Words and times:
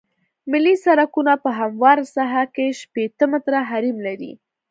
ملي 0.51 0.75
سرکونه 0.85 1.33
په 1.43 1.49
همواره 1.59 2.03
ساحه 2.15 2.43
کې 2.55 2.77
شپیته 2.81 3.25
متره 3.31 3.59
حریم 3.69 3.97
لري 4.07 4.31